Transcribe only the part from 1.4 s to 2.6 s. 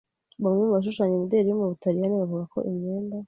yo mu Butaliyani bavuga ko